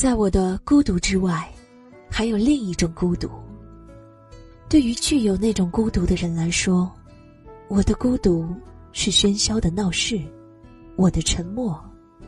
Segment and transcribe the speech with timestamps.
[0.00, 1.46] 在我的孤独之外，
[2.10, 3.28] 还有另一种孤独。
[4.66, 6.90] 对于具有那种孤独的人来说，
[7.68, 8.48] 我的孤独
[8.92, 10.18] 是喧嚣的闹市，
[10.96, 11.78] 我的沉默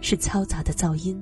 [0.03, 1.19] 是嘈杂的噪音。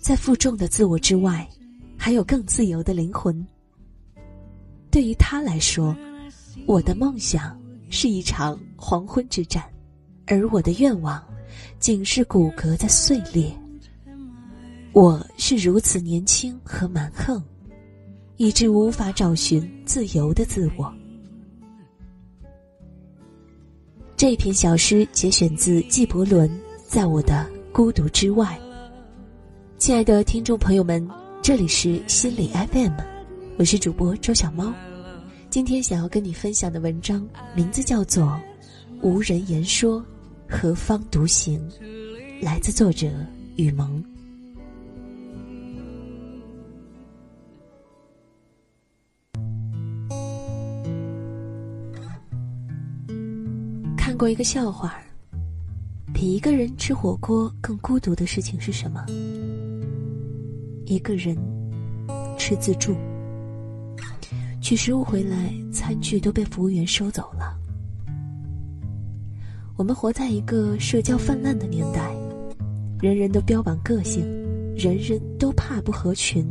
[0.00, 1.46] 在负重的自我之外，
[1.94, 3.46] 还有更自由的灵魂。
[4.90, 5.94] 对于他来说，
[6.64, 7.54] 我的梦想
[7.90, 9.62] 是一场黄昏之战，
[10.26, 11.22] 而我的愿望。
[11.78, 13.52] 仅是骨骼的碎裂。
[14.92, 17.42] 我是如此年轻和蛮横，
[18.36, 20.92] 以致无法找寻自由的自我。
[24.16, 26.50] 这篇小诗节选自纪伯伦
[26.88, 28.58] 《在我的孤独之外》。
[29.78, 31.08] 亲爱的听众朋友们，
[31.40, 32.92] 这里是心理 FM，
[33.56, 34.74] 我是主播周小猫。
[35.48, 38.24] 今天想要跟你分享的文章名字叫做
[39.02, 40.00] 《无人言说》。
[40.48, 41.60] 何方独行？
[42.40, 43.06] 来自作者
[43.56, 44.02] 雨萌。
[53.96, 54.98] 看过一个笑话
[56.14, 59.04] 比一个人吃火锅更孤独的事情是什么？
[60.86, 61.36] 一个人
[62.38, 62.96] 吃自助，
[64.62, 67.57] 取食物回来，餐具都被服务员收走了。
[69.78, 72.12] 我们活在一个社交泛滥的年代，
[73.00, 74.24] 人人都标榜个性，
[74.76, 76.44] 人人都怕不合群，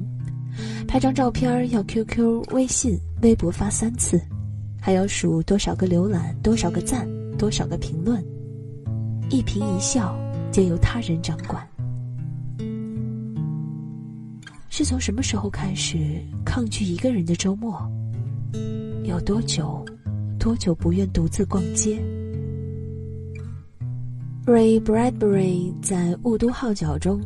[0.87, 4.17] 拍张照片要 QQ、微信、微博发三次，
[4.79, 7.05] 还要数多少个浏览、多少个赞、
[7.37, 8.23] 多少个评论，
[9.29, 10.17] 一颦一笑
[10.49, 11.67] 皆由他人掌管。
[14.69, 15.97] 是从什么时候开始
[16.45, 17.91] 抗拒一个人的周末？
[19.03, 19.83] 有多久，
[20.39, 22.01] 多久不愿独自逛街
[24.47, 27.21] ？Ray Bradbury 在《雾都号角》中，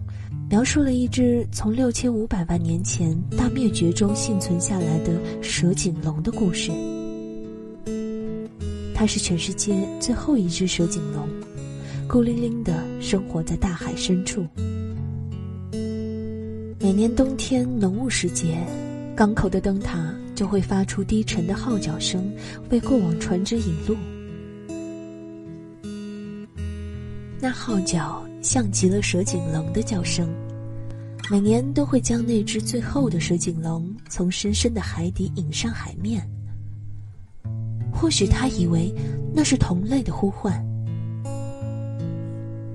[0.50, 6.72] 描述了一只从六千五百万年前大灭绝中幸存下来的蛇颈龙的故事。
[8.96, 11.30] 它是全世界最后一只蛇颈龙，
[12.08, 14.44] 孤零零地生活在大海深处。
[16.80, 18.58] 每年冬天浓雾时节，
[19.16, 22.34] 港口的灯塔就会发出低沉的号角声，
[22.72, 23.96] 为过往船只引路。
[27.44, 30.30] 那号角像极了蛇颈龙的叫声，
[31.32, 36.22] 每年都会将那只最后的蛇颈龙从深深的海底引上海面。
[37.92, 38.94] 或许他以为
[39.34, 40.64] 那是同类的呼唤，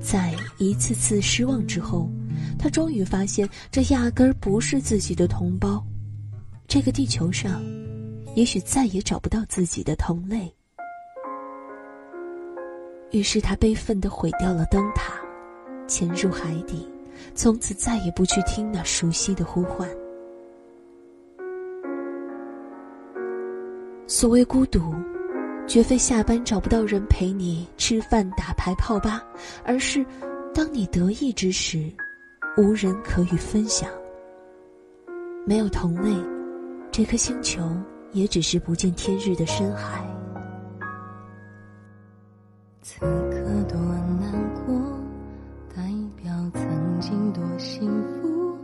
[0.00, 2.10] 在一次次失望之后，
[2.58, 5.80] 他终于发现这压根儿不是自己的同胞。
[6.66, 7.62] 这个地球上，
[8.34, 10.52] 也许再也找不到自己的同类。
[13.12, 15.14] 于是他悲愤地毁掉了灯塔，
[15.86, 16.88] 潜入海底，
[17.34, 19.88] 从此再也不去听那熟悉的呼唤。
[24.06, 24.94] 所谓孤独，
[25.66, 29.22] 绝非下班找不到人陪你吃饭、打牌、泡吧，
[29.64, 30.04] 而是
[30.54, 31.90] 当你得意之时，
[32.56, 33.90] 无人可与分享。
[35.44, 36.10] 没有同类，
[36.90, 37.62] 这颗星球
[38.12, 40.15] 也只是不见天日的深海。
[42.88, 43.76] 此刻多
[44.20, 44.72] 难过，
[45.74, 45.82] 代
[46.22, 48.56] 表曾经多幸福。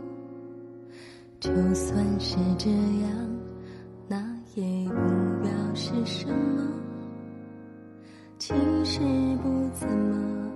[1.41, 3.11] 就算是这样，
[4.07, 4.15] 那
[4.55, 4.93] 也不
[5.43, 6.63] 表示什么。
[8.39, 8.53] 其
[8.85, 9.01] 实
[9.43, 10.49] 不怎么，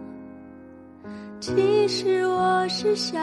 [1.41, 3.21] 其实我是想，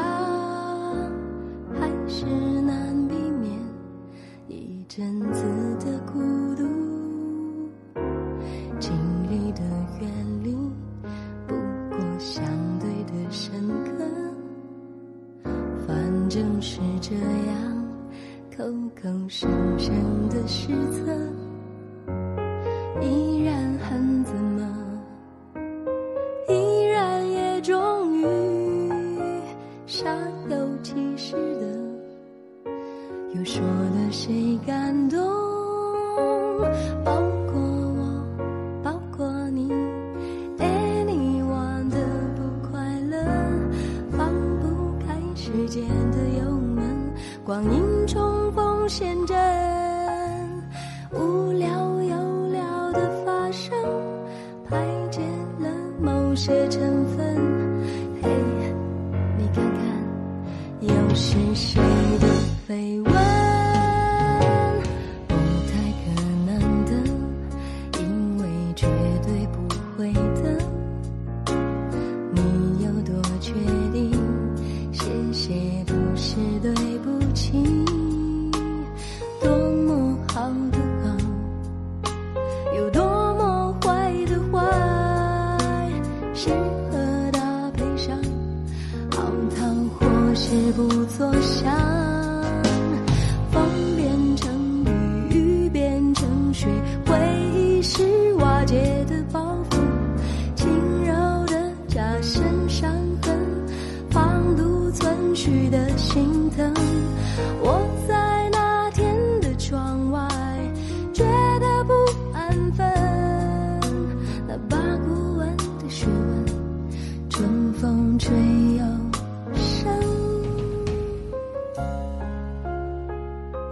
[1.72, 2.26] 还是
[2.60, 3.50] 难避免
[4.46, 5.42] 一阵子
[5.78, 6.20] 的孤
[16.24, 17.14] 反正是这
[17.50, 17.84] 样，
[18.56, 18.64] 口
[18.96, 19.46] 口声
[19.78, 19.92] 声
[20.30, 21.14] 的失策，
[56.84, 57.34] 身份
[58.20, 58.28] 嘿
[59.38, 59.82] 你看看
[60.82, 61.80] 又是谁
[62.20, 62.33] 的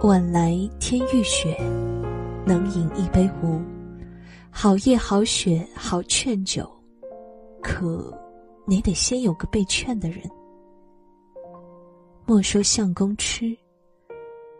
[0.03, 0.51] 晚来
[0.81, 1.55] 天欲雪，
[2.45, 3.61] 能饮一杯无？
[4.51, 6.69] 好夜好雪好劝酒，
[7.61, 8.13] 可
[8.67, 10.29] 你得先有个被劝的人。
[12.25, 13.57] 莫说相公痴，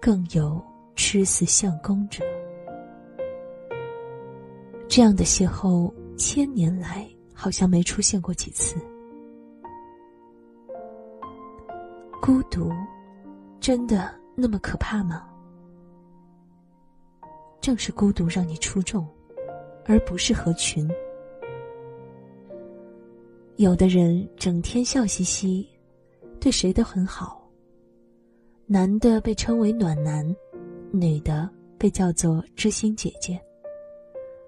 [0.02, 0.64] 更有
[0.96, 2.24] 痴似相公者。
[4.88, 8.78] 这样的邂逅，千年来好像没出现过几次。
[12.22, 12.72] 孤独，
[13.60, 15.32] 真的那么可怕吗？
[17.64, 19.04] 正是孤独让你出众。
[19.86, 20.90] 而不是合群。
[23.58, 25.68] 有的人整天笑嘻嘻，
[26.40, 27.46] 对谁都很好。
[28.66, 30.26] 男的被称为暖男，
[30.90, 33.38] 女的被叫做知心姐姐。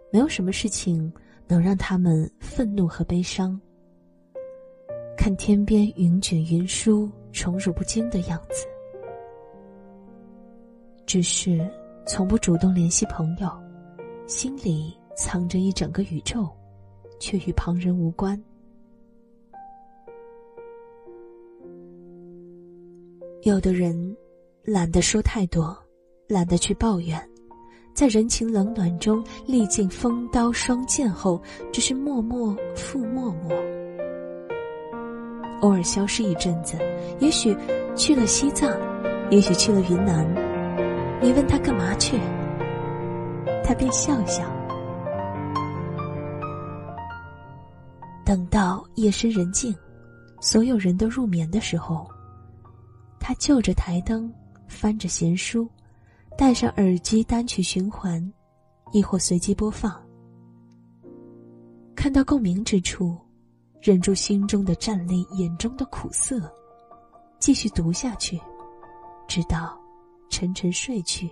[0.09, 1.11] 没有什么事情
[1.47, 3.59] 能让他们愤怒和悲伤。
[5.17, 8.65] 看天边云卷云舒、宠辱不惊的样子，
[11.05, 11.69] 只是
[12.07, 13.49] 从不主动联系朋友，
[14.27, 14.93] 心里。
[15.17, 16.45] 藏着一整个宇宙，
[17.21, 18.37] 却与旁人无关。
[23.43, 23.95] 有的人
[24.61, 25.73] 懒得说太多，
[26.27, 27.17] 懒得去抱怨，
[27.93, 31.41] 在人情冷暖中历尽风刀霜剑后，
[31.71, 33.55] 只是默默付默默。
[35.61, 36.77] 偶尔消失一阵子，
[37.21, 37.55] 也许
[37.95, 38.69] 去了西藏，
[39.31, 40.44] 也许去了云南。
[41.21, 42.19] 你问他干嘛去，
[43.63, 44.43] 他便笑笑。
[48.23, 49.75] 等到夜深人静，
[50.39, 52.07] 所有人都入眠的时候，
[53.19, 54.31] 他就着台灯，
[54.67, 55.67] 翻着闲书，
[56.37, 58.31] 戴上耳机单曲循环，
[58.91, 59.99] 亦或随机播放。
[61.95, 63.17] 看到共鸣之处，
[63.81, 66.51] 忍住心中的战栗，眼中的苦涩，
[67.39, 68.39] 继续读下去，
[69.27, 69.79] 直到
[70.29, 71.29] 沉沉睡去。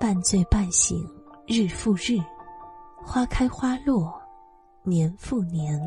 [0.00, 1.04] 半醉半醒，
[1.46, 2.18] 日复日。
[3.00, 4.12] 花开花落，
[4.82, 5.80] 年复年。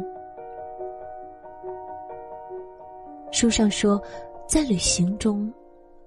[3.31, 4.01] 书上说，
[4.47, 5.53] 在旅行中，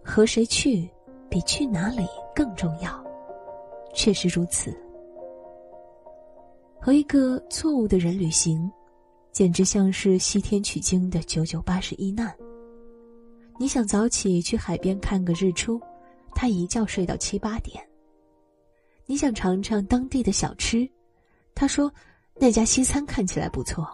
[0.02, 0.90] 和谁去
[1.28, 2.04] 比去哪里
[2.34, 3.04] 更重要。
[3.94, 4.76] 确实如此。
[6.80, 8.68] 和一个错误的人旅行，
[9.30, 12.34] 简直像是西天取经的九九八十一难。
[13.58, 15.80] 你想早起去海边看个日出，
[16.34, 17.82] 他一觉睡到七八点。
[19.06, 20.88] 你想尝尝当地的小吃。
[21.54, 21.92] 他说
[22.36, 23.86] ：“那家西餐看起来不错。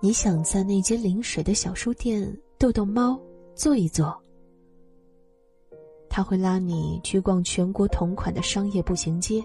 [0.00, 3.18] 你想在那间临水的小书店逗逗猫，
[3.54, 4.20] 坐一坐？
[6.10, 9.44] 他会拉你去逛全国同款的商业步行街。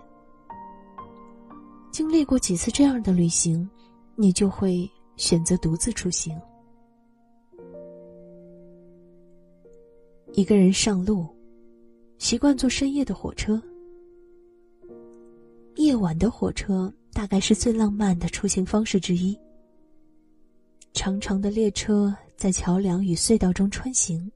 [1.91, 3.69] 经历过几次这样的旅行，
[4.15, 6.35] 你就会选择独自出行。
[10.33, 11.27] 一个人上路，
[12.17, 13.61] 习惯坐深夜的火车。”
[15.75, 19.38] 夜晚的火车大概是最浪漫的出行方式之一。
[20.93, 24.29] 长长的列车在桥梁与隧道中穿行，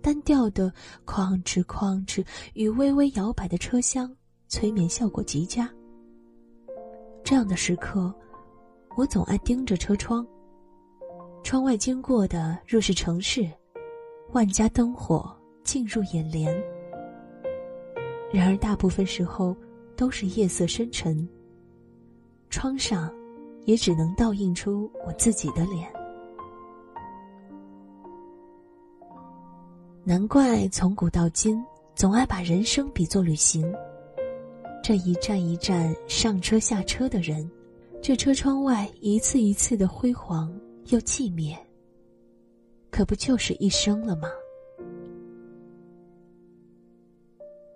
[0.00, 0.72] 单调的
[1.04, 2.24] 哐哧哐哧
[2.54, 4.14] 与微微摇摆的车厢，
[4.48, 5.70] 催眠效果极佳。
[7.22, 8.14] 这样的时刻，
[8.96, 10.26] 我总爱盯着车窗。
[11.42, 13.50] 窗外经过的若是城市，
[14.32, 16.54] 万家灯火进入眼帘。
[18.32, 19.56] 然而大部分时候。
[19.96, 21.26] 都是夜色深沉。
[22.50, 23.10] 窗上，
[23.64, 25.90] 也只能倒映出我自己的脸。
[30.04, 31.64] 难怪从古到今，
[31.94, 33.74] 总爱把人生比作旅行。
[34.84, 37.50] 这一站一站上车下车的人，
[38.02, 40.54] 这车窗外一次一次的辉煌
[40.88, 41.56] 又寂灭，
[42.96, 44.26] 可不就是一生了吗？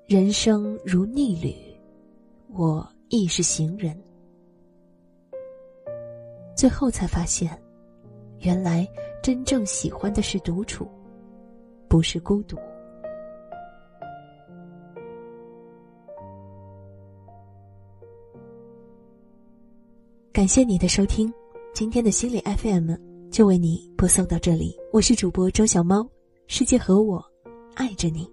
[0.06, 1.54] 人生如逆旅。
[2.48, 3.94] 我亦是行人，
[6.56, 7.50] 最后才发现，
[8.38, 8.88] 原来
[9.22, 10.88] 真正喜欢的是独处，
[11.86, 12.56] 不是孤独。
[20.32, 21.30] 感谢你的收听，
[21.74, 24.76] 今天的心理 FM 就为你播送到这里。
[24.92, 26.04] 我是主播周小猫，
[26.48, 27.24] 世界和我
[27.74, 28.28] 爱着你。